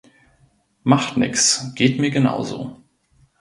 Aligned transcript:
Macht 0.81 1.17
nichts, 1.17 1.73
geht 1.75 1.99
mir 1.99 2.09
genauso. 2.09 2.81